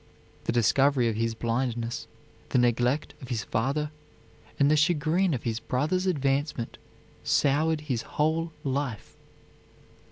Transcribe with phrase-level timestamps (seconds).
[0.45, 2.07] The discovery of his blindness,
[2.49, 3.91] the neglect of his father,
[4.57, 6.79] and the chagrin of his brothers' advancement
[7.23, 9.15] soured his whole life.